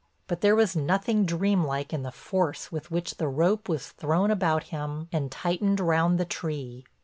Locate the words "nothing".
0.75-1.27